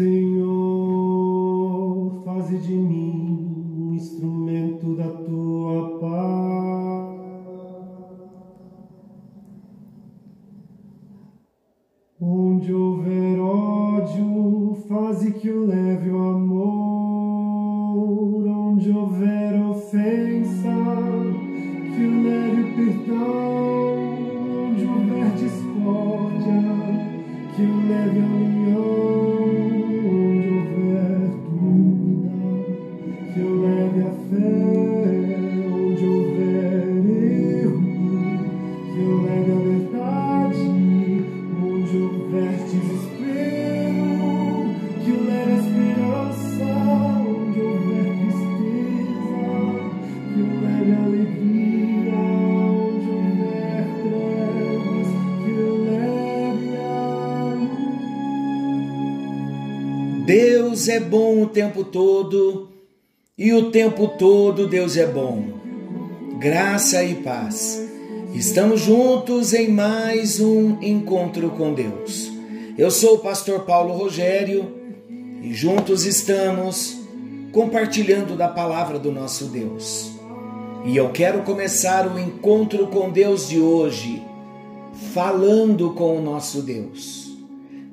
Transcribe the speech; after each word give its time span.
Senhor, 0.00 0.89
que 39.20 39.26
eu 39.26 39.26
leve 39.26 39.52
a 39.52 39.56
verdade. 39.56 40.64
Onde 41.62 41.96
houver 41.98 42.52
desespero, 42.64 43.90
que 45.04 45.10
leve 45.10 45.52
a 45.52 45.56
esperança. 45.56 46.64
Onde 47.28 47.60
houver 47.60 48.08
tristeza, 48.18 49.40
que 50.32 50.40
leve 50.64 50.92
alegria. 50.92 52.14
Onde 52.16 53.08
houver 53.10 53.84
trevas, 54.02 55.08
que 55.44 55.52
leve 55.90 56.70
a 56.76 56.88
luz. 60.16 60.26
Deus 60.26 60.88
é 60.88 61.00
bom 61.00 61.42
o 61.42 61.46
tempo 61.46 61.84
todo 61.84 62.68
e 63.36 63.52
o 63.52 63.70
tempo 63.70 64.08
todo 64.18 64.66
Deus 64.66 64.96
é 64.96 65.06
bom. 65.06 65.60
Graça 66.38 67.02
e 67.04 67.16
paz. 67.16 67.89
Estamos 68.34 68.82
juntos 68.82 69.52
em 69.52 69.68
mais 69.68 70.38
um 70.38 70.80
encontro 70.80 71.50
com 71.50 71.74
Deus. 71.74 72.30
Eu 72.78 72.88
sou 72.90 73.16
o 73.16 73.18
pastor 73.18 73.60
Paulo 73.60 73.92
Rogério 73.92 74.72
e 75.42 75.52
juntos 75.52 76.06
estamos 76.06 76.96
compartilhando 77.52 78.36
da 78.36 78.46
palavra 78.46 79.00
do 79.00 79.10
nosso 79.10 79.46
Deus. 79.46 80.12
E 80.84 80.96
eu 80.96 81.10
quero 81.10 81.42
começar 81.42 82.06
o 82.06 82.18
encontro 82.18 82.86
com 82.86 83.10
Deus 83.10 83.48
de 83.48 83.58
hoje 83.58 84.22
falando 85.12 85.90
com 85.90 86.16
o 86.16 86.22
nosso 86.22 86.62
Deus, 86.62 87.36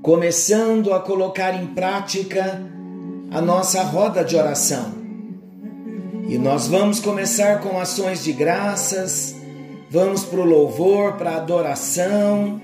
começando 0.04 0.94
a 0.94 1.00
colocar 1.00 1.52
em 1.56 1.66
prática 1.68 2.64
a 3.32 3.42
nossa 3.42 3.82
roda 3.82 4.24
de 4.24 4.36
oração. 4.36 4.94
E 6.30 6.38
nós 6.38 6.68
vamos 6.68 7.00
começar 7.00 7.60
com 7.60 7.80
ações 7.80 8.24
de 8.24 8.32
graças, 8.34 9.36
vamos 9.90 10.24
para 10.24 10.40
o 10.40 10.46
louvor, 10.46 11.14
para 11.14 11.32
a 11.32 11.38
adoração, 11.38 12.62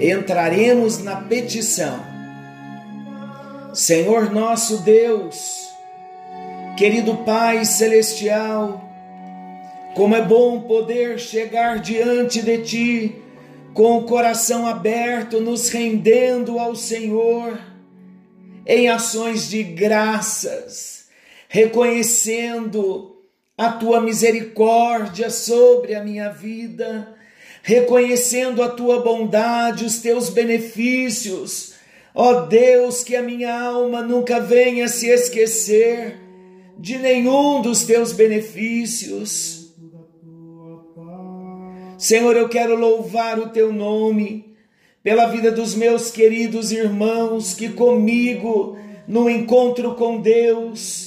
entraremos 0.00 1.02
na 1.02 1.16
petição. 1.16 1.98
Senhor 3.72 4.32
nosso 4.32 4.78
Deus, 4.78 5.68
querido 6.76 7.16
Pai 7.18 7.64
Celestial, 7.64 8.82
como 9.94 10.14
é 10.14 10.22
bom 10.22 10.60
poder 10.60 11.18
chegar 11.18 11.78
diante 11.78 12.42
de 12.42 12.58
Ti 12.58 13.22
com 13.72 13.98
o 13.98 14.04
coração 14.04 14.66
aberto, 14.66 15.40
nos 15.40 15.68
rendendo 15.68 16.58
ao 16.58 16.74
Senhor 16.74 17.58
em 18.66 18.88
ações 18.88 19.48
de 19.48 19.62
graças, 19.62 21.06
reconhecendo 21.48 23.15
a 23.56 23.70
tua 23.72 24.00
misericórdia 24.00 25.30
sobre 25.30 25.94
a 25.94 26.04
minha 26.04 26.28
vida, 26.28 27.14
reconhecendo 27.62 28.62
a 28.62 28.68
tua 28.68 29.00
bondade, 29.00 29.84
os 29.84 29.98
teus 29.98 30.28
benefícios. 30.28 31.74
Ó 32.14 32.42
Deus, 32.42 33.02
que 33.02 33.16
a 33.16 33.22
minha 33.22 33.58
alma 33.58 34.02
nunca 34.02 34.40
venha 34.40 34.88
se 34.88 35.08
esquecer 35.08 36.20
de 36.78 36.98
nenhum 36.98 37.62
dos 37.62 37.84
teus 37.84 38.12
benefícios. 38.12 39.74
Senhor, 41.96 42.36
eu 42.36 42.48
quero 42.48 42.76
louvar 42.76 43.38
o 43.38 43.48
teu 43.48 43.72
nome 43.72 44.54
pela 45.02 45.26
vida 45.26 45.50
dos 45.50 45.74
meus 45.74 46.10
queridos 46.10 46.72
irmãos 46.72 47.54
que 47.54 47.70
comigo 47.70 48.76
no 49.08 49.30
encontro 49.30 49.94
com 49.94 50.20
Deus 50.20 51.05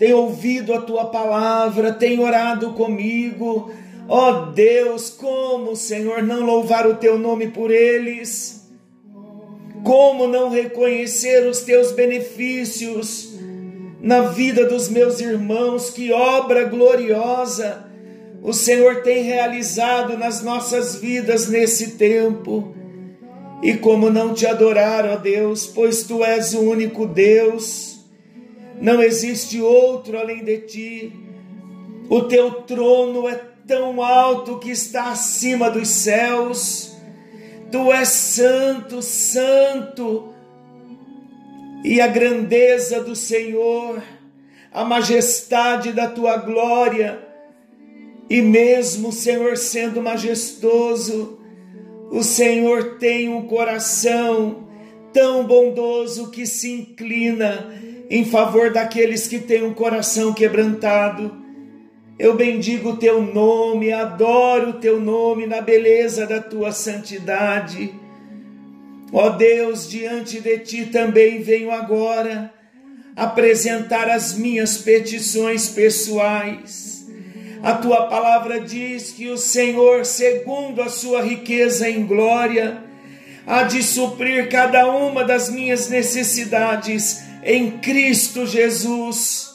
têm 0.00 0.14
ouvido 0.14 0.72
a 0.74 0.80
tua 0.80 1.04
palavra, 1.04 1.92
têm 1.92 2.18
orado 2.18 2.72
comigo. 2.72 3.70
Ó 4.08 4.30
oh 4.30 4.46
Deus, 4.46 5.10
como, 5.10 5.76
Senhor, 5.76 6.22
não 6.22 6.44
louvar 6.44 6.86
o 6.86 6.96
teu 6.96 7.16
nome 7.18 7.48
por 7.48 7.70
eles? 7.70 8.68
Como 9.84 10.26
não 10.26 10.50
reconhecer 10.50 11.46
os 11.46 11.60
teus 11.60 11.92
benefícios 11.92 13.34
na 14.00 14.22
vida 14.22 14.64
dos 14.64 14.88
meus 14.88 15.20
irmãos? 15.20 15.90
Que 15.90 16.12
obra 16.12 16.64
gloriosa 16.64 17.88
o 18.42 18.54
Senhor 18.54 19.02
tem 19.02 19.22
realizado 19.22 20.16
nas 20.16 20.42
nossas 20.42 20.96
vidas 20.96 21.48
nesse 21.48 21.92
tempo. 21.92 22.74
E 23.62 23.74
como 23.74 24.08
não 24.08 24.32
te 24.32 24.46
adorar, 24.46 25.04
ó 25.04 25.16
Deus, 25.16 25.66
pois 25.66 26.04
tu 26.04 26.24
és 26.24 26.54
o 26.54 26.60
único 26.60 27.06
Deus, 27.06 27.99
não 28.80 29.02
existe 29.02 29.60
outro 29.60 30.18
além 30.18 30.42
de 30.42 30.58
ti. 30.58 31.12
O 32.08 32.22
teu 32.22 32.62
trono 32.62 33.28
é 33.28 33.34
tão 33.66 34.02
alto 34.02 34.58
que 34.58 34.70
está 34.70 35.10
acima 35.10 35.70
dos 35.70 35.88
céus. 35.88 36.96
Tu 37.70 37.92
és 37.92 38.08
santo, 38.08 39.00
santo, 39.02 40.34
e 41.84 42.00
a 42.00 42.08
grandeza 42.08 43.02
do 43.02 43.14
Senhor, 43.14 44.02
a 44.72 44.84
majestade 44.84 45.92
da 45.92 46.08
tua 46.08 46.36
glória, 46.38 47.24
e 48.28 48.42
mesmo, 48.42 49.12
Senhor, 49.12 49.56
sendo 49.56 50.02
majestoso, 50.02 51.38
o 52.10 52.22
Senhor 52.22 52.98
tem 52.98 53.28
um 53.28 53.46
coração 53.46 54.68
tão 55.12 55.44
bondoso 55.44 56.30
que 56.30 56.46
se 56.46 56.72
inclina 56.72 57.72
em 58.10 58.24
favor 58.24 58.72
daqueles 58.72 59.28
que 59.28 59.38
têm 59.38 59.62
um 59.62 59.72
coração 59.72 60.34
quebrantado. 60.34 61.32
Eu 62.18 62.34
bendigo 62.34 62.90
o 62.90 62.96
teu 62.96 63.22
nome, 63.22 63.92
adoro 63.92 64.70
o 64.70 64.80
teu 64.80 65.00
nome 65.00 65.46
na 65.46 65.60
beleza 65.60 66.26
da 66.26 66.40
tua 66.40 66.72
santidade. 66.72 67.94
Ó 69.12 69.30
Deus, 69.30 69.88
diante 69.88 70.40
de 70.40 70.58
ti 70.58 70.86
também 70.86 71.40
venho 71.40 71.70
agora 71.70 72.52
apresentar 73.14 74.08
as 74.08 74.34
minhas 74.36 74.78
petições 74.78 75.68
pessoais. 75.68 77.06
A 77.62 77.74
tua 77.74 78.06
palavra 78.06 78.60
diz 78.60 79.12
que 79.12 79.28
o 79.28 79.36
Senhor, 79.36 80.04
segundo 80.04 80.82
a 80.82 80.88
sua 80.88 81.22
riqueza 81.22 81.88
em 81.88 82.06
glória, 82.06 82.82
há 83.46 83.62
de 83.62 83.82
suprir 83.82 84.48
cada 84.48 84.90
uma 84.90 85.24
das 85.24 85.50
minhas 85.50 85.88
necessidades 85.88 87.29
em 87.42 87.78
Cristo 87.78 88.46
Jesus. 88.46 89.50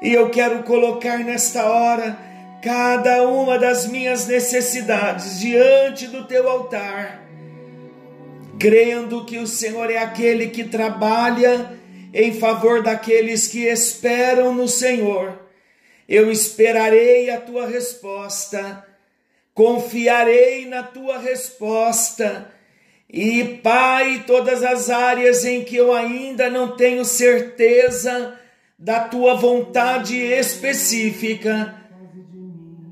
E 0.00 0.12
eu 0.12 0.30
quero 0.30 0.62
colocar 0.62 1.18
nesta 1.18 1.64
hora 1.64 2.18
cada 2.62 3.28
uma 3.28 3.58
das 3.58 3.86
minhas 3.86 4.26
necessidades 4.26 5.38
diante 5.40 6.06
do 6.06 6.24
teu 6.26 6.48
altar, 6.48 7.24
crendo 8.58 9.24
que 9.24 9.38
o 9.38 9.46
Senhor 9.46 9.90
é 9.90 9.98
aquele 9.98 10.48
que 10.48 10.64
trabalha 10.64 11.78
em 12.12 12.32
favor 12.32 12.82
daqueles 12.82 13.46
que 13.46 13.64
esperam 13.64 14.52
no 14.52 14.66
Senhor. 14.66 15.40
Eu 16.08 16.30
esperarei 16.32 17.30
a 17.30 17.40
tua 17.40 17.66
resposta, 17.66 18.84
confiarei 19.54 20.66
na 20.66 20.82
tua 20.82 21.18
resposta. 21.18 22.52
E, 23.10 23.42
Pai, 23.62 24.24
todas 24.26 24.62
as 24.62 24.90
áreas 24.90 25.44
em 25.44 25.64
que 25.64 25.76
eu 25.76 25.94
ainda 25.94 26.50
não 26.50 26.76
tenho 26.76 27.04
certeza 27.06 28.34
da 28.78 29.00
tua 29.00 29.34
vontade 29.34 30.16
específica, 30.16 31.74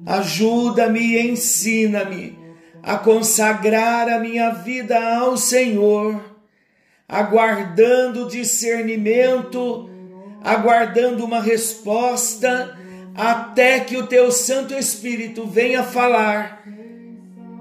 ajuda-me 0.06 1.00
e 1.00 1.30
ensina-me 1.30 2.38
a 2.82 2.96
consagrar 2.96 4.08
a 4.08 4.18
minha 4.18 4.50
vida 4.50 4.98
ao 5.18 5.36
Senhor, 5.36 6.18
aguardando 7.06 8.26
discernimento, 8.26 9.90
aguardando 10.42 11.24
uma 11.24 11.42
resposta, 11.42 12.78
até 13.14 13.80
que 13.80 13.96
o 13.96 14.06
teu 14.06 14.30
Santo 14.30 14.72
Espírito 14.72 15.46
venha 15.46 15.82
falar. 15.82 16.62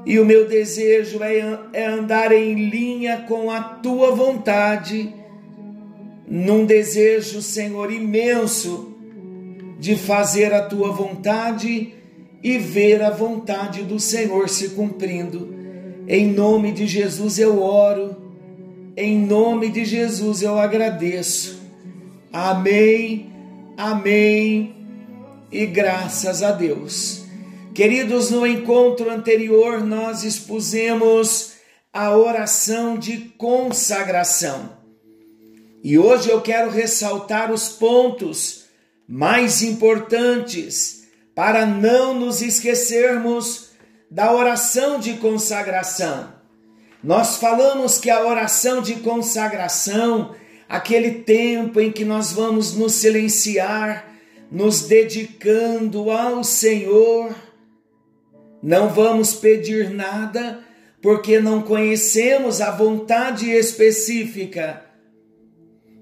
E 0.05 0.19
o 0.19 0.25
meu 0.25 0.47
desejo 0.47 1.23
é, 1.23 1.59
é 1.73 1.85
andar 1.85 2.31
em 2.31 2.69
linha 2.69 3.25
com 3.27 3.49
a 3.49 3.61
tua 3.61 4.11
vontade 4.11 5.13
num 6.27 6.65
desejo, 6.65 7.41
Senhor, 7.41 7.91
imenso 7.91 8.93
de 9.79 9.95
fazer 9.95 10.53
a 10.53 10.61
tua 10.61 10.91
vontade 10.91 11.93
e 12.43 12.57
ver 12.57 13.01
a 13.01 13.09
vontade 13.09 13.83
do 13.83 13.99
Senhor 13.99 14.47
se 14.49 14.69
cumprindo. 14.69 15.53
Em 16.07 16.31
nome 16.31 16.71
de 16.71 16.85
Jesus 16.85 17.39
eu 17.39 17.61
oro, 17.61 18.15
em 18.95 19.17
nome 19.17 19.69
de 19.69 19.83
Jesus 19.83 20.43
eu 20.43 20.57
agradeço. 20.59 21.61
Amém, 22.31 23.31
amém 23.75 24.75
e 25.51 25.65
graças 25.65 26.43
a 26.43 26.51
Deus. 26.51 27.24
Queridos, 27.75 28.31
no 28.31 28.47
encontro 28.47 29.11
anterior 29.11 29.83
nós 29.83 30.23
expusemos 30.23 31.55
a 31.91 32.15
oração 32.15 32.97
de 32.97 33.33
consagração. 33.37 34.77
E 35.83 35.99
hoje 35.99 36.29
eu 36.29 36.39
quero 36.39 36.71
ressaltar 36.71 37.51
os 37.51 37.67
pontos 37.67 38.63
mais 39.05 39.61
importantes 39.61 41.03
para 41.35 41.65
não 41.65 42.17
nos 42.17 42.41
esquecermos 42.41 43.71
da 44.09 44.31
oração 44.31 44.97
de 44.97 45.15
consagração. 45.15 46.33
Nós 47.03 47.35
falamos 47.35 47.97
que 47.97 48.09
a 48.09 48.25
oração 48.25 48.81
de 48.81 48.95
consagração, 49.01 50.33
aquele 50.69 51.11
tempo 51.11 51.81
em 51.81 51.91
que 51.91 52.05
nós 52.05 52.31
vamos 52.31 52.73
nos 52.73 52.93
silenciar, 52.93 54.07
nos 54.49 54.83
dedicando 54.83 56.09
ao 56.09 56.41
Senhor, 56.41 57.35
não 58.65 58.89
vamos 58.89 59.35
pedir 59.35 59.91
nada 59.91 60.59
porque 60.99 61.39
não 61.39 61.61
conhecemos 61.61 62.61
a 62.61 62.71
vontade 62.71 63.47
específica, 63.47 64.83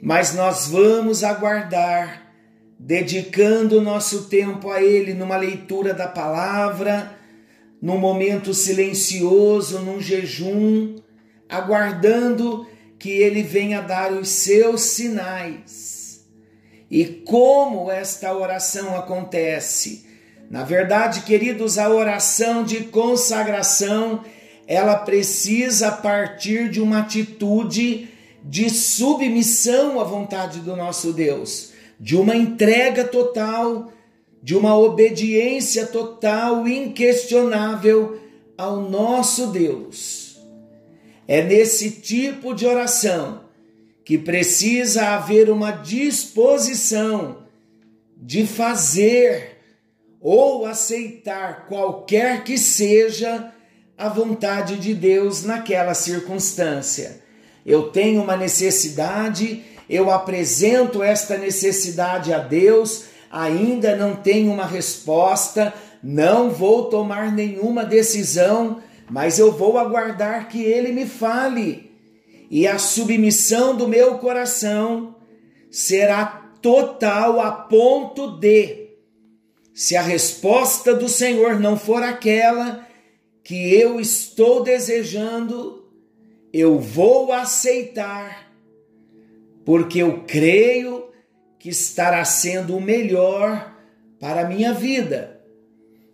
mas 0.01 0.33
nós 0.33 0.69
vamos 0.69 1.25
aguardar, 1.25 2.25
dedicando 2.79 3.81
nosso 3.81 4.29
tempo 4.29 4.71
a 4.71 4.81
Ele 4.81 5.13
numa 5.13 5.35
leitura 5.35 5.93
da 5.93 6.07
palavra, 6.07 7.13
num 7.81 7.97
momento 7.97 8.53
silencioso, 8.53 9.79
num 9.79 9.99
jejum, 9.99 10.95
aguardando 11.49 12.65
que 12.97 13.09
Ele 13.09 13.43
venha 13.43 13.81
dar 13.81 14.13
os 14.13 14.29
seus 14.29 14.83
sinais. 14.83 16.25
E 16.89 17.03
como 17.03 17.91
esta 17.91 18.33
oração 18.33 18.95
acontece? 18.95 20.12
Na 20.53 20.63
verdade, 20.63 21.21
queridos, 21.21 21.79
a 21.79 21.89
oração 21.89 22.63
de 22.63 22.81
consagração 22.81 24.23
ela 24.67 24.95
precisa 24.97 25.91
partir 25.91 26.69
de 26.69 26.79
uma 26.79 26.99
atitude 26.99 28.07
de 28.43 28.69
submissão 28.69 29.99
à 29.99 30.03
vontade 30.03 30.59
do 30.59 30.75
nosso 30.75 31.11
Deus, 31.11 31.71
de 31.99 32.15
uma 32.15 32.35
entrega 32.35 33.03
total, 33.03 33.91
de 34.43 34.55
uma 34.55 34.77
obediência 34.77 35.87
total, 35.87 36.67
inquestionável 36.67 38.21
ao 38.55 38.79
nosso 38.79 39.47
Deus. 39.47 40.37
É 41.27 41.41
nesse 41.41 41.89
tipo 41.89 42.53
de 42.53 42.67
oração 42.67 43.45
que 44.05 44.19
precisa 44.19 45.15
haver 45.15 45.49
uma 45.49 45.71
disposição 45.71 47.37
de 48.15 48.45
fazer 48.45 49.52
ou 50.23 50.65
aceitar 50.65 51.67
qualquer 51.67 52.45
que 52.45 52.57
seja 52.57 53.51
a 53.97 54.07
vontade 54.07 54.77
de 54.77 54.93
Deus 54.93 55.43
naquela 55.43 55.93
circunstância. 55.93 57.21
Eu 57.65 57.89
tenho 57.89 58.23
uma 58.23 58.37
necessidade, 58.37 59.63
eu 59.89 60.09
apresento 60.09 61.03
esta 61.03 61.37
necessidade 61.37 62.33
a 62.33 62.39
Deus, 62.39 63.03
ainda 63.29 63.97
não 63.97 64.15
tenho 64.15 64.51
uma 64.51 64.65
resposta, 64.65 65.73
não 66.01 66.49
vou 66.49 66.85
tomar 66.85 67.31
nenhuma 67.31 67.83
decisão, 67.83 68.81
mas 69.09 69.37
eu 69.37 69.51
vou 69.51 69.77
aguardar 69.77 70.47
que 70.47 70.63
Ele 70.63 70.93
me 70.93 71.05
fale. 71.05 71.91
E 72.49 72.65
a 72.65 72.77
submissão 72.77 73.75
do 73.75 73.87
meu 73.87 74.19
coração 74.19 75.15
será 75.69 76.25
total 76.61 77.41
a 77.41 77.51
ponto 77.51 78.37
de, 78.37 78.82
se 79.73 79.95
a 79.95 80.01
resposta 80.01 80.93
do 80.93 81.09
Senhor 81.09 81.59
não 81.59 81.77
for 81.77 82.03
aquela, 82.03 82.87
que 83.43 83.73
eu 83.73 83.99
estou 83.99 84.63
desejando, 84.63 85.91
eu 86.53 86.79
vou 86.79 87.33
aceitar, 87.33 88.51
porque 89.65 89.99
eu 89.99 90.23
creio 90.27 91.09
que 91.57 91.69
estará 91.69 92.23
sendo 92.23 92.77
o 92.77 92.81
melhor 92.81 93.75
para 94.19 94.41
a 94.41 94.47
minha 94.47 94.73
vida. 94.73 95.41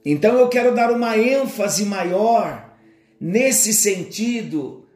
Então 0.06 0.38
eu 0.38 0.48
quero 0.48 0.74
dar 0.74 0.92
uma 0.92 1.18
ênfase 1.18 1.86
maior 1.86 2.74
nesse 3.20 3.74
sentido, 3.74 4.88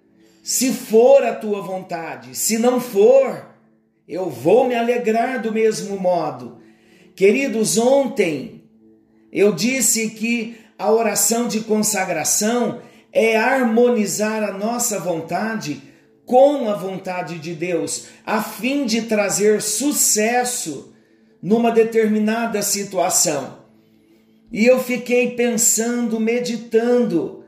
se 0.42 0.72
for 0.72 1.24
a 1.24 1.36
tua 1.36 1.62
vontade, 1.62 2.36
se 2.36 2.58
não 2.58 2.80
for, 2.80 3.50
eu 4.08 4.30
vou 4.30 4.68
me 4.68 4.76
alegrar 4.76 5.42
do 5.42 5.52
mesmo 5.52 6.00
modo. 6.00 6.63
Queridos, 7.16 7.78
ontem 7.78 8.64
eu 9.32 9.54
disse 9.54 10.10
que 10.10 10.58
a 10.78 10.92
oração 10.92 11.48
de 11.48 11.62
consagração 11.62 12.82
é 13.12 13.38
harmonizar 13.38 14.44
a 14.44 14.52
nossa 14.52 15.00
vontade 15.00 15.82
com 16.26 16.70
a 16.70 16.76
vontade 16.76 17.38
de 17.38 17.54
Deus, 17.54 18.08
a 18.26 18.42
fim 18.42 18.86
de 18.86 19.04
trazer 19.04 19.62
sucesso 19.62 20.94
numa 21.42 21.72
determinada 21.72 22.62
situação. 22.62 23.60
E 24.52 24.66
eu 24.66 24.80
fiquei 24.80 25.32
pensando, 25.32 26.20
meditando 26.20 27.44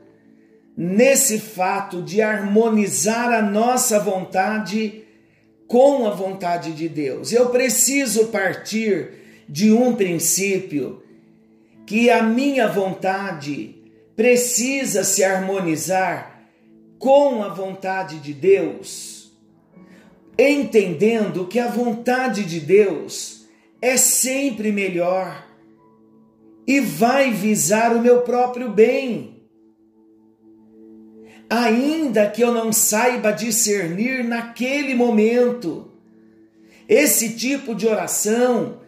nesse 0.76 1.38
fato 1.38 2.02
de 2.02 2.20
harmonizar 2.20 3.32
a 3.32 3.42
nossa 3.42 3.98
vontade 3.98 5.04
com 5.66 6.06
a 6.06 6.10
vontade 6.10 6.72
de 6.72 6.88
Deus. 6.88 7.32
Eu 7.32 7.48
preciso 7.48 8.26
partir 8.26 9.25
de 9.48 9.72
um 9.72 9.94
princípio 9.94 11.02
que 11.86 12.10
a 12.10 12.22
minha 12.22 12.66
vontade 12.66 13.76
precisa 14.16 15.04
se 15.04 15.22
harmonizar 15.22 16.48
com 16.98 17.42
a 17.42 17.48
vontade 17.48 18.18
de 18.18 18.32
Deus, 18.32 19.32
entendendo 20.38 21.46
que 21.46 21.58
a 21.58 21.68
vontade 21.68 22.44
de 22.44 22.58
Deus 22.58 23.46
é 23.80 23.96
sempre 23.96 24.72
melhor 24.72 25.46
e 26.66 26.80
vai 26.80 27.30
visar 27.30 27.94
o 27.94 28.00
meu 28.00 28.22
próprio 28.22 28.70
bem. 28.70 29.36
Ainda 31.48 32.28
que 32.28 32.42
eu 32.42 32.52
não 32.52 32.72
saiba 32.72 33.30
discernir 33.30 34.24
naquele 34.24 34.94
momento, 34.94 35.92
esse 36.88 37.36
tipo 37.36 37.74
de 37.74 37.86
oração 37.86 38.80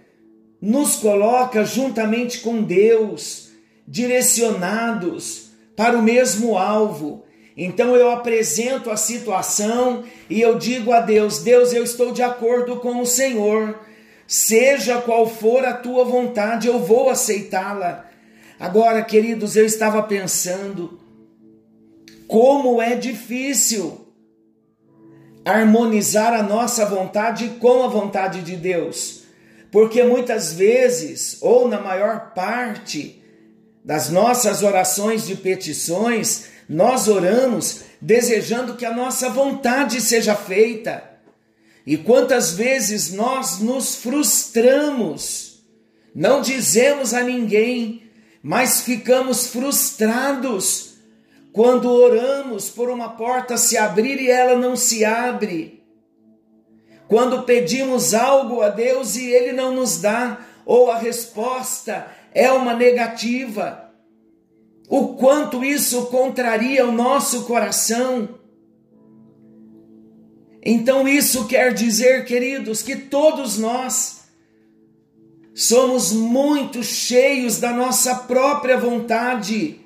nos 0.61 0.97
coloca 0.97 1.65
juntamente 1.65 2.41
com 2.41 2.63
Deus, 2.63 3.51
direcionados 3.87 5.51
para 5.77 5.97
o 5.97 6.03
mesmo 6.03 6.59
alvo. 6.59 7.25
Então 7.57 7.97
eu 7.97 8.11
apresento 8.11 8.91
a 8.91 8.97
situação 8.97 10.05
e 10.29 10.41
eu 10.41 10.59
digo 10.59 10.93
a 10.93 11.01
Deus: 11.01 11.41
Deus, 11.41 11.73
eu 11.73 11.83
estou 11.83 12.13
de 12.13 12.23
acordo 12.23 12.77
com 12.77 13.01
o 13.01 13.07
Senhor. 13.07 13.79
Seja 14.27 15.01
qual 15.01 15.27
for 15.27 15.65
a 15.65 15.73
tua 15.73 16.05
vontade, 16.05 16.69
eu 16.69 16.79
vou 16.79 17.09
aceitá-la. 17.09 18.05
Agora, 18.61 19.03
queridos, 19.03 19.57
eu 19.57 19.65
estava 19.65 20.03
pensando 20.03 20.99
como 22.27 22.83
é 22.83 22.95
difícil 22.95 24.07
harmonizar 25.45 26.35
a 26.35 26.43
nossa 26.43 26.85
vontade 26.85 27.57
com 27.59 27.85
a 27.85 27.89
vontade 27.89 28.43
de 28.43 28.55
Deus. 28.55 29.18
Porque 29.71 30.03
muitas 30.03 30.53
vezes, 30.53 31.39
ou 31.41 31.69
na 31.69 31.81
maior 31.81 32.33
parte 32.35 33.23
das 33.85 34.11
nossas 34.11 34.63
orações 34.63 35.27
de 35.27 35.37
petições, 35.37 36.47
nós 36.69 37.09
oramos 37.09 37.83
desejando 38.01 38.75
que 38.75 38.85
a 38.85 38.95
nossa 38.95 39.29
vontade 39.31 40.01
seja 40.01 40.35
feita. 40.35 41.03
E 41.87 41.97
quantas 41.97 42.53
vezes 42.53 43.13
nós 43.13 43.61
nos 43.61 43.97
frustramos, 43.97 45.63
não 46.15 46.43
dizemos 46.43 47.15
a 47.15 47.23
ninguém, 47.23 48.03
mas 48.43 48.83
ficamos 48.83 49.47
frustrados 49.47 50.95
quando 51.53 51.91
oramos 51.91 52.69
por 52.69 52.91
uma 52.91 53.11
porta 53.11 53.57
se 53.57 53.77
abrir 53.77 54.21
e 54.21 54.31
ela 54.31 54.57
não 54.57 54.77
se 54.77 55.05
abre 55.05 55.78
quando 57.09 57.43
pedimos 57.43 58.13
algo 58.15 58.61
a 58.61 58.69
Deus 58.69 59.17
e 59.17 59.31
Ele 59.31 59.53
não 59.53 59.75
nos 59.75 60.01
dá, 60.01 60.41
ou 60.65 60.91
a 60.91 60.99
resposta 60.99 62.07
é 62.35 62.53
uma 62.53 62.75
negativa, 62.75 63.91
o 64.89 65.15
quanto 65.15 65.65
isso 65.65 66.07
contraria 66.07 66.87
o 66.87 66.93
nosso 66.93 67.45
coração. 67.45 68.29
Então 70.63 71.09
isso 71.09 71.47
quer 71.47 71.73
dizer, 71.73 72.27
queridos, 72.27 72.83
que 72.83 72.97
todos 72.97 73.59
nós 73.59 74.19
somos 75.55 76.13
muito 76.13 76.83
cheios 76.83 77.59
da 77.59 77.73
nossa 77.73 78.15
própria 78.15 78.77
vontade. 78.77 79.81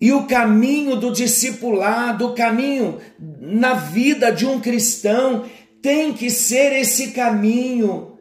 E 0.00 0.12
o 0.12 0.26
caminho 0.26 0.96
do 0.96 1.10
discipulado, 1.10 2.28
o 2.28 2.34
caminho 2.34 2.98
na 3.40 3.74
vida 3.74 4.30
de 4.30 4.46
um 4.46 4.60
cristão, 4.60 5.44
tem 5.86 6.12
que 6.12 6.30
ser 6.30 6.72
esse 6.72 7.12
caminho 7.12 8.18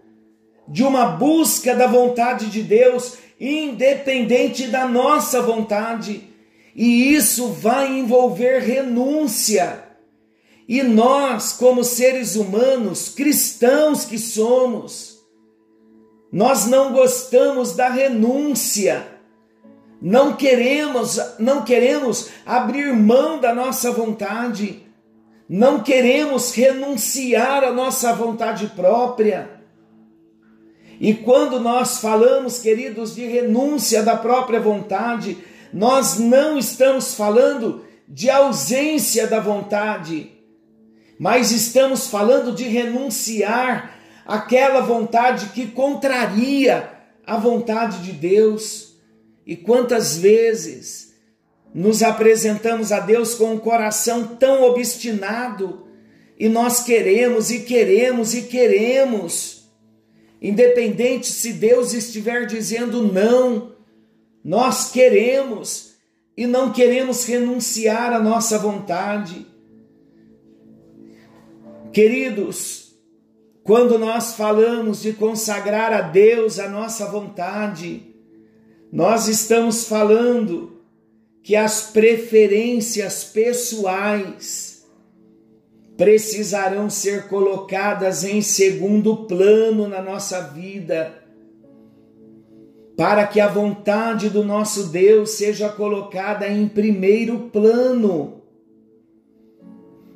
de 0.68 0.84
uma 0.84 1.08
busca 1.08 1.76
da 1.76 1.88
vontade 1.88 2.46
de 2.46 2.62
Deus, 2.62 3.18
independente 3.42 4.68
da 4.68 4.88
nossa 4.88 5.42
vontade. 5.42 6.30
E 6.76 7.16
isso 7.16 7.48
vai 7.48 7.92
envolver 7.92 8.60
renúncia. 8.60 9.84
E 10.70 10.84
nós, 10.84 11.54
como 11.54 11.84
seres 11.84 12.36
humanos, 12.36 13.10
cristãos 13.10 14.06
que 14.06 14.20
somos, 14.20 15.26
nós 16.32 16.68
não 16.68 16.94
gostamos 16.94 17.76
da 17.76 17.90
renúncia. 17.90 19.08
Não 20.00 20.36
queremos, 20.36 21.20
não 21.40 21.64
queremos 21.64 22.30
abrir 22.46 22.94
mão 22.94 23.40
da 23.40 23.56
nossa 23.56 23.92
vontade. 23.92 24.85
Não 25.48 25.82
queremos 25.82 26.54
renunciar 26.54 27.64
à 27.64 27.72
nossa 27.72 28.14
vontade 28.14 28.68
própria. 28.76 29.50
E 31.00 31.14
quando 31.14 31.60
nós 31.60 32.00
falamos, 32.00 32.60
queridos, 32.60 33.16
de 33.16 33.26
renúncia 33.26 34.02
da 34.02 34.16
própria 34.16 34.60
vontade, 34.60 35.38
nós 35.74 36.18
não 36.18 36.58
estamos 36.58 37.14
falando 37.14 37.84
de 38.08 38.30
ausência 38.30 39.28
da 39.28 39.40
vontade 39.40 40.36
mas 41.18 41.52
estamos 41.52 42.08
falando 42.08 42.54
de 42.54 42.66
renunciar 42.66 43.98
àquela 44.26 44.82
vontade 44.82 45.48
que 45.50 45.68
contraria 45.68 46.90
a 47.26 47.38
vontade 47.38 48.04
de 48.04 48.12
Deus. 48.12 48.96
E 49.46 49.56
quantas 49.56 50.18
vezes 50.18 51.05
nos 51.76 52.02
apresentamos 52.02 52.94
a 52.94 53.02
Deus 53.02 53.36
com 53.36 53.52
um 53.52 53.60
coração 53.60 54.26
tão 54.38 54.64
obstinado 54.64 55.86
e 56.40 56.48
nós 56.48 56.84
queremos 56.84 57.52
e 57.52 57.64
queremos 57.64 58.34
e 58.34 58.44
queremos, 58.44 59.70
independente 60.42 61.28
se 61.28 61.52
Deus 61.52 61.94
estiver 61.94 62.46
dizendo 62.46 63.04
não, 63.04 63.74
nós 64.42 64.90
queremos 64.90 65.96
e 66.38 66.48
não 66.48 66.72
queremos 66.72 67.26
renunciar 67.26 68.14
à 68.14 68.20
nossa 68.22 68.58
vontade. 68.58 69.46
Queridos, 71.92 72.96
quando 73.66 74.00
nós 74.00 74.34
falamos 74.36 75.02
de 75.02 75.12
consagrar 75.12 75.92
a 75.92 76.02
Deus 76.02 76.58
a 76.58 76.70
nossa 76.70 77.06
vontade, 77.06 78.16
nós 78.94 79.28
estamos 79.28 79.90
falando 79.90 80.75
que 81.46 81.56
as 81.56 81.92
preferências 81.92 83.24
pessoais 83.24 84.84
precisarão 85.96 86.90
ser 86.90 87.28
colocadas 87.28 88.24
em 88.24 88.42
segundo 88.42 89.28
plano 89.28 89.88
na 89.88 90.02
nossa 90.02 90.42
vida, 90.42 91.22
para 92.98 93.28
que 93.28 93.40
a 93.40 93.48
vontade 93.48 94.28
do 94.28 94.44
nosso 94.44 94.88
Deus 94.88 95.34
seja 95.34 95.70
colocada 95.70 96.48
em 96.48 96.68
primeiro 96.68 97.42
plano. 97.54 98.42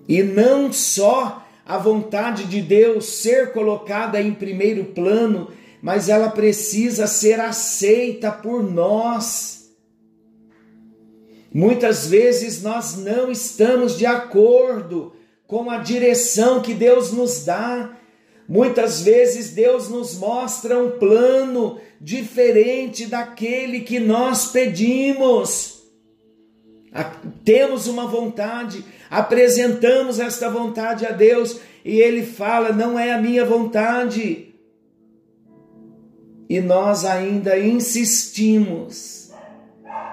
E 0.07 0.23
não 0.23 0.73
só 0.73 1.45
a 1.63 1.77
vontade 1.77 2.45
de 2.45 2.59
Deus 2.59 3.05
ser 3.05 3.53
colocada 3.53 4.19
em 4.19 4.33
primeiro 4.33 4.85
plano, 4.85 5.49
mas 5.79 6.09
ela 6.09 6.31
precisa 6.31 7.05
ser 7.05 7.39
aceita 7.39 8.31
por 8.31 8.63
nós. 8.63 9.58
Muitas 11.53 12.07
vezes 12.07 12.61
nós 12.61 12.95
não 12.97 13.31
estamos 13.31 13.97
de 13.97 14.05
acordo 14.05 15.13
com 15.47 15.69
a 15.71 15.79
direção 15.79 16.61
que 16.61 16.75
Deus 16.75 17.11
nos 17.11 17.43
dá. 17.43 17.97
Muitas 18.47 19.01
vezes 19.01 19.49
Deus 19.51 19.89
nos 19.89 20.15
mostra 20.15 20.77
um 20.77 20.91
plano 20.91 21.79
diferente 21.99 23.07
daquele 23.07 23.81
que 23.81 23.99
nós 23.99 24.51
pedimos. 24.51 25.79
Temos 27.43 27.87
uma 27.87 28.07
vontade, 28.07 28.83
apresentamos 29.09 30.19
esta 30.19 30.49
vontade 30.49 31.05
a 31.05 31.11
Deus 31.11 31.59
e 31.83 31.99
Ele 31.99 32.23
fala: 32.23 32.71
não 32.71 32.97
é 32.97 33.11
a 33.11 33.21
minha 33.21 33.43
vontade. 33.43 34.53
E 36.47 36.59
nós 36.59 37.05
ainda 37.05 37.59
insistimos 37.59 39.28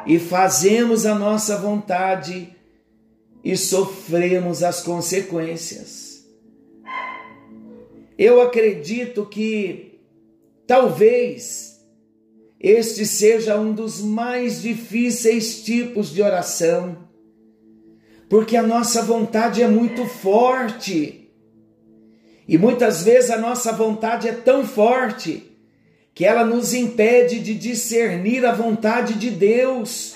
e 0.06 0.18
fazemos 0.18 1.04
a 1.04 1.14
nossa 1.14 1.56
vontade 1.56 2.54
e 3.42 3.56
sofremos 3.56 4.62
as 4.62 4.82
consequências. 4.82 6.24
Eu 8.16 8.40
acredito 8.40 9.26
que 9.26 10.00
talvez 10.66 11.76
este 12.58 13.04
seja 13.04 13.58
um 13.58 13.72
dos 13.72 14.00
mais 14.00 14.62
difíceis 14.62 15.62
tipos 15.62 16.10
de 16.10 16.22
oração, 16.22 17.08
porque 18.28 18.56
a 18.56 18.62
nossa 18.62 19.02
vontade 19.02 19.62
é 19.62 19.68
muito 19.68 20.06
forte. 20.06 21.30
E 22.48 22.56
muitas 22.56 23.02
vezes 23.02 23.30
a 23.30 23.38
nossa 23.38 23.72
vontade 23.72 24.28
é 24.28 24.32
tão 24.32 24.64
forte 24.64 25.55
que 26.16 26.24
ela 26.24 26.46
nos 26.46 26.72
impede 26.72 27.38
de 27.40 27.52
discernir 27.52 28.46
a 28.46 28.52
vontade 28.54 29.12
de 29.14 29.28
Deus. 29.28 30.14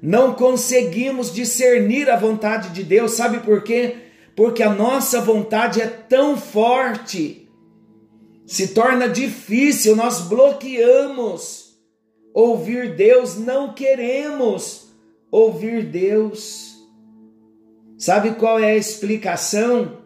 Não 0.00 0.32
conseguimos 0.32 1.34
discernir 1.34 2.08
a 2.08 2.16
vontade 2.16 2.68
de 2.68 2.84
Deus, 2.84 3.14
sabe 3.14 3.40
por 3.40 3.64
quê? 3.64 3.96
Porque 4.36 4.62
a 4.62 4.72
nossa 4.72 5.20
vontade 5.20 5.82
é 5.82 5.88
tão 5.88 6.36
forte, 6.36 7.48
se 8.46 8.68
torna 8.68 9.08
difícil, 9.08 9.96
nós 9.96 10.20
bloqueamos 10.20 11.80
ouvir 12.32 12.94
Deus, 12.94 13.36
não 13.36 13.74
queremos 13.74 14.94
ouvir 15.32 15.84
Deus. 15.84 16.76
Sabe 17.98 18.36
qual 18.36 18.60
é 18.60 18.70
a 18.70 18.76
explicação? 18.76 19.98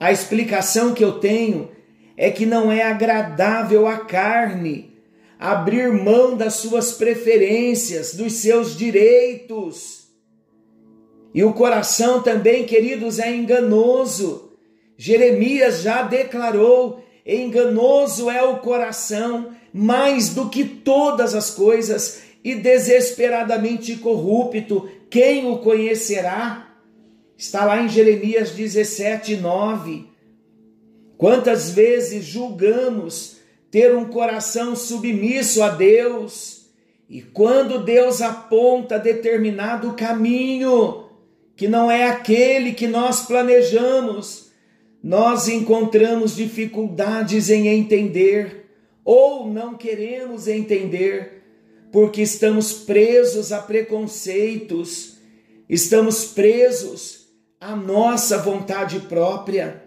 A 0.00 0.10
explicação 0.10 0.94
que 0.94 1.04
eu 1.04 1.18
tenho 1.20 1.68
é 2.16 2.30
que 2.30 2.46
não 2.46 2.70
é 2.70 2.82
agradável 2.82 3.86
à 3.86 3.98
carne 3.98 4.94
abrir 5.38 5.92
mão 5.92 6.36
das 6.36 6.54
suas 6.54 6.92
preferências, 6.92 8.14
dos 8.14 8.34
seus 8.34 8.76
direitos. 8.76 10.08
E 11.34 11.42
o 11.44 11.52
coração 11.52 12.22
também, 12.22 12.64
queridos, 12.64 13.18
é 13.18 13.34
enganoso. 13.34 14.52
Jeremias 14.96 15.82
já 15.82 16.02
declarou: 16.02 17.04
enganoso 17.26 18.30
é 18.30 18.42
o 18.42 18.58
coração 18.58 19.50
mais 19.72 20.30
do 20.30 20.48
que 20.48 20.64
todas 20.64 21.34
as 21.34 21.50
coisas 21.50 22.22
e 22.44 22.54
desesperadamente 22.54 23.96
corrupto, 23.96 24.88
quem 25.10 25.46
o 25.50 25.58
conhecerá? 25.58 26.68
Está 27.36 27.64
lá 27.64 27.82
em 27.82 27.88
Jeremias 27.88 28.50
17, 28.50 29.36
9. 29.36 30.13
Quantas 31.16 31.70
vezes 31.70 32.24
julgamos 32.24 33.36
ter 33.70 33.94
um 33.94 34.04
coração 34.06 34.76
submisso 34.76 35.62
a 35.62 35.68
Deus, 35.70 36.66
e 37.08 37.22
quando 37.22 37.84
Deus 37.84 38.22
aponta 38.22 38.98
determinado 38.98 39.92
caminho, 39.92 41.04
que 41.56 41.68
não 41.68 41.90
é 41.90 42.04
aquele 42.04 42.72
que 42.72 42.86
nós 42.86 43.26
planejamos, 43.26 44.50
nós 45.02 45.48
encontramos 45.48 46.34
dificuldades 46.34 47.50
em 47.50 47.68
entender 47.68 48.64
ou 49.04 49.46
não 49.46 49.74
queremos 49.74 50.48
entender, 50.48 51.42
porque 51.92 52.22
estamos 52.22 52.72
presos 52.72 53.52
a 53.52 53.60
preconceitos, 53.60 55.18
estamos 55.68 56.24
presos 56.24 57.28
à 57.60 57.76
nossa 57.76 58.38
vontade 58.38 59.00
própria. 59.00 59.83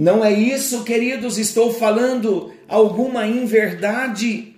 Não 0.00 0.24
é 0.24 0.32
isso, 0.32 0.82
queridos, 0.82 1.36
estou 1.36 1.74
falando 1.74 2.54
alguma 2.66 3.26
inverdade. 3.26 4.56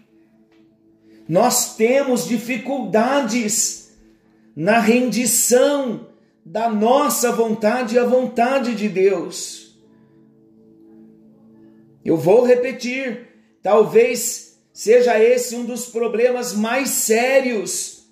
Nós 1.29 1.75
temos 1.75 2.29
dificuldades 2.29 3.91
na 4.55 4.79
rendição 4.79 6.07
da 6.47 6.71
nossa 6.71 7.33
vontade 7.33 7.99
à 7.99 8.05
vontade 8.05 8.77
de 8.77 8.89
Deus. 8.89 9.77
Eu 12.05 12.17
vou 12.17 12.47
repetir, 12.47 13.27
talvez 13.61 14.61
seja 14.73 15.21
esse 15.21 15.57
um 15.57 15.65
dos 15.65 15.87
problemas 15.87 16.55
mais 16.55 16.89
sérios 16.91 18.07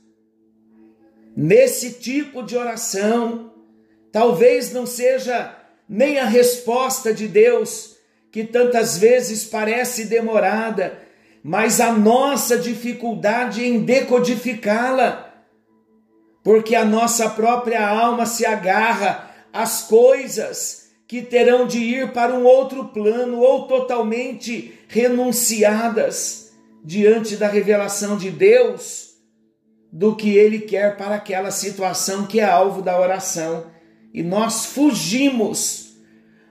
nesse 1.36 1.92
tipo 1.92 2.42
de 2.42 2.56
oração, 2.56 3.50
Talvez 4.12 4.72
não 4.72 4.86
seja 4.86 5.56
nem 5.92 6.20
a 6.20 6.24
resposta 6.24 7.12
de 7.12 7.26
Deus, 7.26 7.96
que 8.30 8.44
tantas 8.44 8.96
vezes 8.96 9.44
parece 9.44 10.04
demorada, 10.04 11.02
mas 11.42 11.80
a 11.80 11.92
nossa 11.92 12.56
dificuldade 12.56 13.64
em 13.64 13.80
decodificá-la, 13.80 15.34
porque 16.44 16.76
a 16.76 16.84
nossa 16.84 17.28
própria 17.30 17.84
alma 17.84 18.24
se 18.24 18.46
agarra 18.46 19.34
às 19.52 19.82
coisas 19.82 20.90
que 21.08 21.22
terão 21.22 21.66
de 21.66 21.78
ir 21.78 22.12
para 22.12 22.34
um 22.34 22.44
outro 22.44 22.84
plano 22.90 23.40
ou 23.40 23.66
totalmente 23.66 24.78
renunciadas 24.86 26.52
diante 26.84 27.36
da 27.36 27.48
revelação 27.48 28.16
de 28.16 28.30
Deus 28.30 29.10
do 29.92 30.14
que 30.14 30.36
Ele 30.36 30.60
quer 30.60 30.96
para 30.96 31.16
aquela 31.16 31.50
situação 31.50 32.26
que 32.26 32.38
é 32.38 32.44
alvo 32.44 32.80
da 32.80 32.96
oração. 32.96 33.66
E 34.14 34.22
nós 34.22 34.66
fugimos 34.66 35.79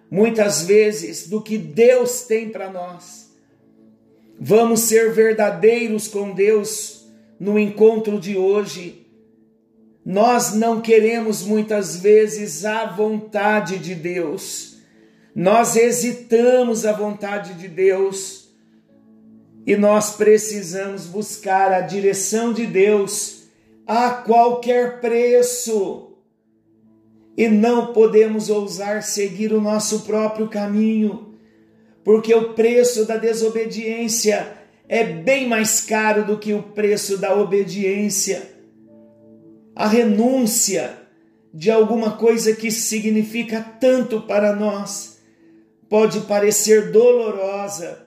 muitas 0.10 0.63
vezes 0.63 1.28
do 1.28 1.42
que 1.42 1.58
Deus 1.58 2.22
tem 2.22 2.50
para 2.50 2.70
nós. 2.70 3.30
Vamos 4.39 4.82
ser 4.82 5.12
verdadeiros 5.12 6.08
com 6.08 6.34
Deus 6.34 7.06
no 7.39 7.60
encontro 7.60 8.20
de 8.20 8.38
hoje. 8.38 9.06
Nós 10.06 10.54
não 10.54 10.82
queremos 10.82 11.44
muitas 11.44 11.98
vezes 11.98 12.66
a 12.66 12.86
vontade 12.86 13.78
de 13.78 13.94
Deus. 13.94 14.78
Nós 15.36 15.75
hesitamos 15.75 16.86
a 16.86 16.94
vontade 16.94 17.54
de 17.56 17.68
Deus. 17.68 18.50
E 19.66 19.75
nós 19.75 20.16
precisamos 20.16 21.06
buscar 21.06 21.72
a 21.72 21.82
direção 21.82 22.54
de 22.54 22.66
Deus 22.66 23.44
a 23.86 24.10
qualquer 24.10 25.00
preço 25.00 26.09
e 27.39 27.48
não 27.48 27.93
podemos 27.93 28.50
ousar 28.50 29.01
seguir 29.01 29.53
o 29.53 29.62
nosso 29.62 30.01
próprio 30.01 30.50
caminho, 30.50 31.36
porque 32.03 32.36
o 32.36 32.53
preço 32.53 33.05
da 33.05 33.15
desobediência 33.15 34.58
é 34.89 35.05
bem 35.05 35.48
mais 35.48 35.79
caro 35.79 36.25
do 36.25 36.38
que 36.38 36.53
o 36.53 36.62
preço 36.62 37.17
da 37.17 37.34
obediência. 37.34 38.41
A 39.74 39.88
renúncia 39.88 40.98
de 41.53 41.72
alguma 41.72 42.17
coisa 42.17 42.53
que 42.53 42.69
significa 42.69 43.62
tanto 43.79 44.19
para 44.19 44.53
nós 44.53 45.22
pode 45.88 46.19
parecer 46.22 46.91
dolorosa, 46.91 48.05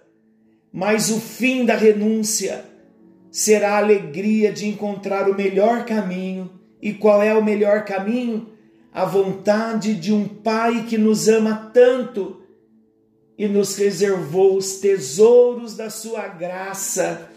mas 0.71 1.11
o 1.11 1.19
fim 1.19 1.65
da 1.65 1.75
renúncia 1.75 2.67
será 3.31 3.77
a 3.77 3.79
alegria 3.79 4.53
de 4.53 4.69
encontrar 4.69 5.27
o 5.27 5.35
melhor 5.35 5.87
caminho. 5.87 6.51
E 6.83 6.93
qual 6.93 7.23
é 7.23 7.33
o 7.33 7.43
melhor 7.43 7.87
caminho? 7.87 8.53
A 8.93 9.07
vontade 9.07 9.95
de 9.95 10.13
um 10.13 10.29
Pai 10.29 10.85
que 10.85 10.99
nos 10.99 11.27
ama 11.27 11.71
tanto 11.73 12.43
e 13.39 13.49
nos 13.49 13.75
reservou 13.77 14.57
os 14.57 14.75
tesouros 14.75 15.75
da 15.75 15.89
Sua 15.89 16.29
graça 16.29 17.31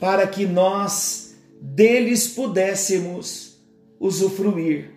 para 0.00 0.26
que 0.26 0.46
nós 0.46 1.36
deles 1.60 2.26
pudéssemos 2.28 3.60
usufruir. 4.00 4.90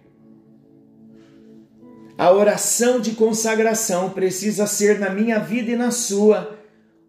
A 2.18 2.32
oração 2.32 3.00
de 3.00 3.12
consagração 3.12 4.10
precisa 4.10 4.66
ser 4.66 5.00
na 5.00 5.10
minha 5.10 5.40
vida 5.40 5.72
e 5.72 5.76
na 5.76 5.92
sua 5.92 6.58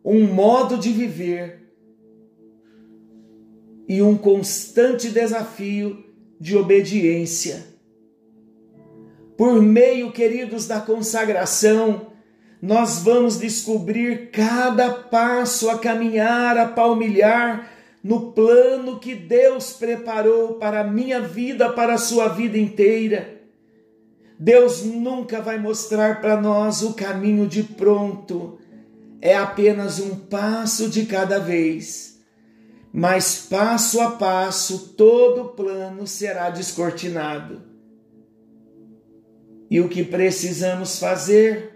um 0.04 0.26
modo 0.26 0.76
de 0.76 0.90
viver 0.90 1.72
e 3.86 4.02
um 4.02 4.16
constante 4.16 5.10
desafio 5.10 6.04
de 6.40 6.56
obediência 6.56 7.73
por 9.36 9.60
meio, 9.60 10.12
queridos, 10.12 10.66
da 10.66 10.80
consagração, 10.80 12.08
nós 12.62 13.00
vamos 13.00 13.38
descobrir 13.38 14.30
cada 14.30 14.90
passo 14.90 15.68
a 15.68 15.78
caminhar, 15.78 16.56
a 16.56 16.66
palmilhar 16.66 17.70
no 18.02 18.32
plano 18.32 18.98
que 18.98 19.14
Deus 19.14 19.72
preparou 19.72 20.54
para 20.54 20.80
a 20.80 20.84
minha 20.84 21.20
vida, 21.20 21.70
para 21.70 21.94
a 21.94 21.98
sua 21.98 22.28
vida 22.28 22.58
inteira. 22.58 23.42
Deus 24.38 24.82
nunca 24.82 25.40
vai 25.40 25.58
mostrar 25.58 26.20
para 26.20 26.40
nós 26.40 26.82
o 26.82 26.94
caminho 26.94 27.46
de 27.46 27.62
pronto, 27.62 28.58
é 29.20 29.34
apenas 29.34 29.98
um 29.98 30.16
passo 30.16 30.88
de 30.88 31.06
cada 31.06 31.38
vez. 31.38 32.20
Mas 32.92 33.46
passo 33.48 34.00
a 34.00 34.12
passo, 34.12 34.94
todo 34.96 35.42
o 35.42 35.48
plano 35.48 36.06
será 36.06 36.50
descortinado. 36.50 37.73
E 39.70 39.80
o 39.80 39.88
que 39.88 40.04
precisamos 40.04 40.98
fazer? 40.98 41.72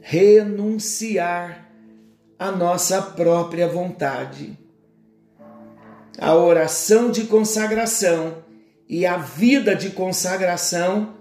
Renunciar 0.00 1.70
à 2.38 2.50
nossa 2.50 3.00
própria 3.00 3.68
vontade. 3.68 4.58
A 6.18 6.34
oração 6.34 7.10
de 7.10 7.24
consagração 7.24 8.44
e 8.88 9.06
a 9.06 9.16
vida 9.16 9.74
de 9.74 9.90
consagração 9.90 11.14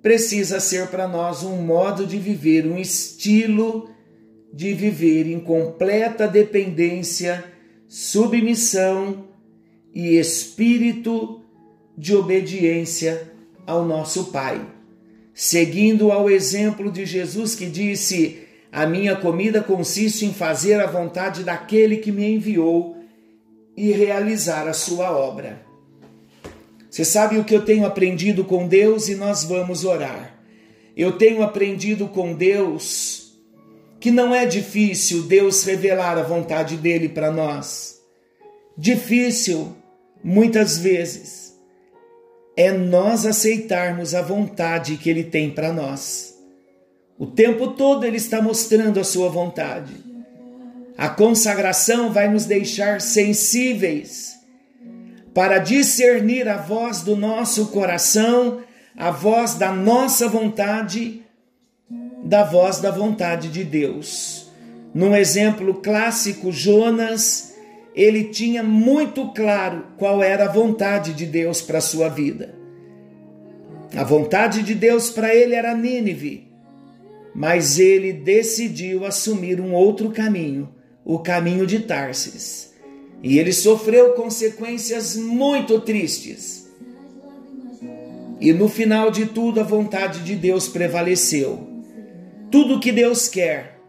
precisa 0.00 0.60
ser 0.60 0.88
para 0.88 1.06
nós 1.06 1.42
um 1.42 1.56
modo 1.62 2.06
de 2.06 2.18
viver, 2.18 2.66
um 2.66 2.78
estilo 2.78 3.90
de 4.52 4.72
viver 4.74 5.26
em 5.26 5.40
completa 5.40 6.28
dependência, 6.28 7.44
submissão 7.88 9.28
e 9.94 10.16
espírito 10.18 11.42
de 11.96 12.14
obediência 12.14 13.31
ao 13.66 13.84
nosso 13.84 14.26
Pai, 14.26 14.60
seguindo 15.34 16.10
ao 16.10 16.28
exemplo 16.28 16.90
de 16.90 17.04
Jesus 17.06 17.54
que 17.54 17.66
disse: 17.66 18.40
A 18.70 18.86
minha 18.86 19.16
comida 19.16 19.62
consiste 19.62 20.24
em 20.24 20.32
fazer 20.32 20.80
a 20.80 20.86
vontade 20.86 21.42
daquele 21.42 21.98
que 21.98 22.12
me 22.12 22.34
enviou 22.34 22.96
e 23.76 23.92
realizar 23.92 24.68
a 24.68 24.72
sua 24.72 25.10
obra. 25.10 25.64
Você 26.90 27.04
sabe 27.04 27.38
o 27.38 27.44
que 27.44 27.54
eu 27.54 27.64
tenho 27.64 27.86
aprendido 27.86 28.44
com 28.44 28.68
Deus 28.68 29.08
e 29.08 29.14
nós 29.14 29.44
vamos 29.44 29.84
orar. 29.84 30.38
Eu 30.94 31.12
tenho 31.12 31.42
aprendido 31.42 32.06
com 32.06 32.34
Deus 32.34 33.32
que 33.98 34.10
não 34.10 34.34
é 34.34 34.44
difícil 34.44 35.22
Deus 35.22 35.64
revelar 35.64 36.18
a 36.18 36.22
vontade 36.22 36.76
dele 36.76 37.08
para 37.08 37.30
nós. 37.30 38.00
Difícil, 38.76 39.74
muitas 40.22 40.76
vezes 40.76 41.41
é 42.56 42.70
nós 42.70 43.24
aceitarmos 43.24 44.14
a 44.14 44.22
vontade 44.22 44.96
que 44.96 45.08
Ele 45.08 45.24
tem 45.24 45.50
para 45.50 45.72
nós. 45.72 46.34
O 47.18 47.26
tempo 47.26 47.68
todo 47.68 48.04
Ele 48.04 48.16
está 48.16 48.42
mostrando 48.42 49.00
a 49.00 49.04
Sua 49.04 49.28
vontade. 49.28 49.94
A 50.96 51.08
consagração 51.08 52.12
vai 52.12 52.28
nos 52.28 52.44
deixar 52.44 53.00
sensíveis 53.00 54.38
para 55.32 55.58
discernir 55.58 56.46
a 56.48 56.58
voz 56.58 57.00
do 57.00 57.16
nosso 57.16 57.68
coração, 57.68 58.60
a 58.96 59.10
voz 59.10 59.54
da 59.54 59.72
nossa 59.72 60.28
vontade, 60.28 61.22
da 62.22 62.44
voz 62.44 62.80
da 62.80 62.90
vontade 62.90 63.48
de 63.48 63.64
Deus. 63.64 64.50
Num 64.94 65.16
exemplo 65.16 65.74
clássico, 65.74 66.52
Jonas 66.52 67.51
ele 67.94 68.24
tinha 68.24 68.62
muito 68.62 69.32
claro 69.32 69.86
qual 69.98 70.22
era 70.22 70.46
a 70.46 70.52
vontade 70.52 71.12
de 71.12 71.26
Deus 71.26 71.60
para 71.60 71.80
sua 71.80 72.08
vida. 72.08 72.54
A 73.94 74.02
vontade 74.02 74.62
de 74.62 74.74
Deus 74.74 75.10
para 75.10 75.34
ele 75.34 75.54
era 75.54 75.76
Nínive, 75.76 76.48
mas 77.34 77.78
ele 77.78 78.12
decidiu 78.12 79.04
assumir 79.04 79.60
um 79.60 79.74
outro 79.74 80.10
caminho, 80.10 80.70
o 81.04 81.18
caminho 81.18 81.66
de 81.66 81.80
Tarsis. 81.80 82.72
E 83.22 83.38
ele 83.38 83.52
sofreu 83.52 84.14
consequências 84.14 85.14
muito 85.14 85.78
tristes. 85.80 86.70
E 88.40 88.52
no 88.52 88.68
final 88.68 89.10
de 89.10 89.26
tudo, 89.26 89.60
a 89.60 89.62
vontade 89.62 90.20
de 90.20 90.34
Deus 90.34 90.68
prevaleceu. 90.68 91.68
Tudo 92.50 92.80
que 92.80 92.90
Deus 92.90 93.28
quer 93.28 93.81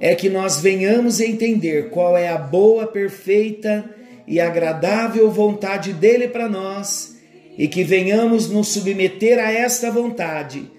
é 0.00 0.14
que 0.14 0.28
nós 0.28 0.60
venhamos 0.60 1.20
entender 1.20 1.90
qual 1.90 2.16
é 2.16 2.28
a 2.28 2.38
boa, 2.38 2.86
perfeita 2.86 3.88
e 4.26 4.40
agradável 4.40 5.30
vontade 5.30 5.92
dele 5.92 6.28
para 6.28 6.48
nós 6.48 7.16
e 7.56 7.66
que 7.66 7.82
venhamos 7.82 8.50
nos 8.50 8.68
submeter 8.68 9.38
a 9.38 9.50
esta 9.50 9.90
vontade. 9.90 10.70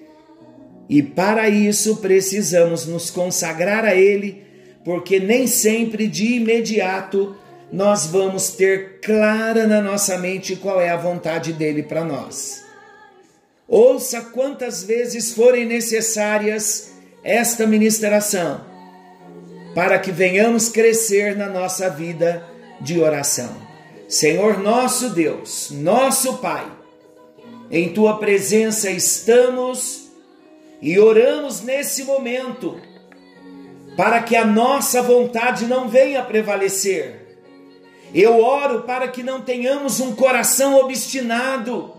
E 0.90 1.02
para 1.02 1.50
isso 1.50 1.98
precisamos 1.98 2.86
nos 2.86 3.10
consagrar 3.10 3.84
a 3.84 3.96
ele, 3.96 4.44
porque 4.86 5.20
nem 5.20 5.48
sempre 5.48 6.08
de 6.08 6.36
imediato 6.36 7.36
nós 7.72 8.06
vamos 8.06 8.52
ter 8.52 9.00
clara 9.02 9.68
na 9.68 9.82
nossa 9.82 10.18
mente 10.18 10.56
qual 10.56 10.80
é 10.80 10.90
a 10.90 10.96
vontade 10.96 11.52
dele 11.52 11.84
para 11.84 12.06
nós. 12.06 12.64
Ouça 13.68 14.22
quantas 14.22 14.84
vezes 14.84 15.34
forem 15.34 15.66
necessárias 15.66 16.92
esta 17.24 17.68
ministração 17.68 18.77
para 19.78 20.00
que 20.00 20.12
venhamos 20.12 20.70
crescer 20.70 21.38
na 21.38 21.48
nossa 21.48 21.88
vida 21.88 22.44
de 22.82 23.00
oração. 23.00 23.56
Senhor 24.10 24.58
nosso 24.58 25.12
Deus, 25.12 25.70
nosso 25.70 26.40
Pai, 26.40 26.66
Em 27.70 27.94
tua 27.94 28.18
presença 28.18 28.90
estamos 28.90 30.08
e 30.82 30.98
oramos 30.98 31.62
nesse 31.62 32.06
momento 32.06 32.82
para 33.96 34.24
que 34.24 34.36
a 34.36 34.44
nossa 34.44 35.00
vontade 35.00 35.68
não 35.68 35.88
venha 35.88 36.24
prevalecer. 36.24 37.38
Eu 38.16 38.40
oro 38.40 38.82
para 38.82 39.08
que 39.08 39.22
não 39.22 39.42
tenhamos 39.42 40.00
um 40.00 40.16
coração 40.16 40.80
obstinado, 40.80 41.94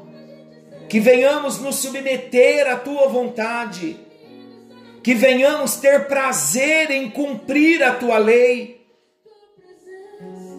que 0.89 0.99
venhamos 0.99 1.61
nos 1.61 1.77
submeter 1.77 2.69
à 2.69 2.75
tua 2.75 3.07
vontade, 3.07 4.08
que 5.03 5.15
venhamos 5.15 5.77
ter 5.77 6.07
prazer 6.07 6.91
em 6.91 7.11
cumprir 7.11 7.83
a 7.83 7.95
tua 7.95 8.19
lei, 8.19 8.87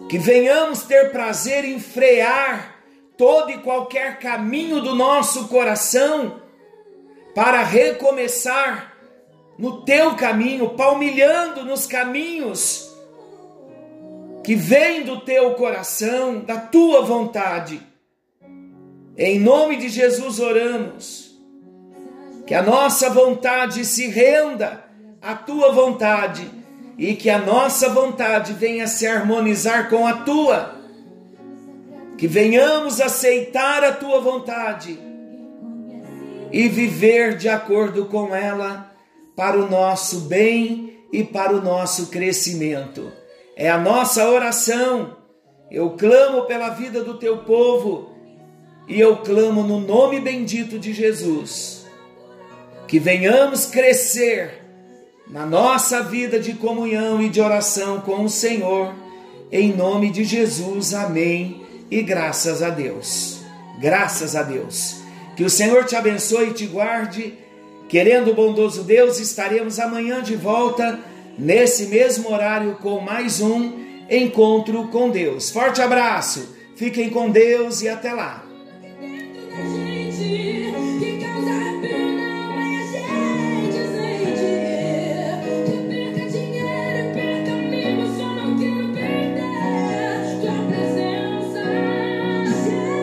que 0.08 0.18
venhamos 0.18 0.82
ter 0.82 1.12
prazer 1.12 1.64
em 1.64 1.78
frear 1.78 2.82
todo 3.16 3.50
e 3.50 3.58
qualquer 3.58 4.18
caminho 4.18 4.80
do 4.80 4.94
nosso 4.94 5.48
coração 5.48 6.40
para 7.34 7.62
recomeçar 7.62 8.96
no 9.58 9.84
teu 9.84 10.16
caminho, 10.16 10.70
palmilhando 10.70 11.64
nos 11.64 11.86
caminhos 11.86 12.90
que 14.42 14.54
vêm 14.54 15.04
do 15.04 15.20
teu 15.20 15.54
coração, 15.54 16.40
da 16.40 16.56
tua 16.56 17.02
vontade. 17.02 17.80
Em 19.16 19.38
nome 19.38 19.76
de 19.76 19.88
Jesus 19.88 20.40
oramos. 20.40 21.29
Que 22.50 22.54
a 22.56 22.64
nossa 22.64 23.08
vontade 23.10 23.84
se 23.84 24.08
renda 24.08 24.82
à 25.22 25.36
tua 25.36 25.70
vontade 25.70 26.50
e 26.98 27.14
que 27.14 27.30
a 27.30 27.38
nossa 27.38 27.90
vontade 27.90 28.54
venha 28.54 28.88
se 28.88 29.06
harmonizar 29.06 29.88
com 29.88 30.04
a 30.04 30.14
tua. 30.24 30.74
Que 32.18 32.26
venhamos 32.26 33.00
aceitar 33.00 33.84
a 33.84 33.92
tua 33.92 34.20
vontade 34.20 34.98
e 36.50 36.66
viver 36.66 37.36
de 37.36 37.48
acordo 37.48 38.06
com 38.06 38.34
ela 38.34 38.96
para 39.36 39.56
o 39.56 39.70
nosso 39.70 40.22
bem 40.22 41.04
e 41.12 41.22
para 41.22 41.54
o 41.54 41.62
nosso 41.62 42.08
crescimento. 42.08 43.12
É 43.54 43.70
a 43.70 43.78
nossa 43.78 44.28
oração. 44.28 45.18
Eu 45.70 45.90
clamo 45.90 46.46
pela 46.46 46.70
vida 46.70 47.04
do 47.04 47.16
teu 47.16 47.44
povo 47.44 48.10
e 48.88 48.98
eu 48.98 49.18
clamo 49.18 49.62
no 49.62 49.78
nome 49.78 50.18
bendito 50.18 50.80
de 50.80 50.92
Jesus. 50.92 51.79
Que 52.90 52.98
venhamos 52.98 53.64
crescer 53.64 54.62
na 55.26 55.46
nossa 55.46 56.02
vida 56.02 56.38
de 56.38 56.52
comunhão 56.52 57.22
e 57.22 57.30
de 57.30 57.40
oração 57.40 58.02
com 58.02 58.24
o 58.24 58.28
Senhor, 58.28 58.92
em 59.50 59.72
nome 59.72 60.10
de 60.10 60.24
Jesus. 60.24 60.92
Amém. 60.92 61.64
E 61.90 62.02
graças 62.02 62.62
a 62.62 62.68
Deus. 62.68 63.38
Graças 63.80 64.36
a 64.36 64.42
Deus. 64.42 64.96
Que 65.34 65.44
o 65.44 65.48
Senhor 65.48 65.86
te 65.86 65.96
abençoe 65.96 66.50
e 66.50 66.52
te 66.52 66.66
guarde 66.66 67.38
Querendo 67.90 68.30
o 68.30 68.34
bondoso 68.34 68.84
Deus, 68.84 69.18
estaremos 69.18 69.80
amanhã 69.80 70.22
de 70.22 70.36
volta, 70.36 71.00
nesse 71.36 71.86
mesmo 71.86 72.32
horário, 72.32 72.78
com 72.80 73.00
mais 73.00 73.40
um 73.40 73.72
encontro 74.08 74.86
com 74.92 75.10
Deus. 75.10 75.50
Forte 75.50 75.82
abraço, 75.82 76.54
fiquem 76.76 77.10
com 77.10 77.28
Deus 77.28 77.82
e 77.82 77.88
até 77.88 78.12
lá. 78.12 78.44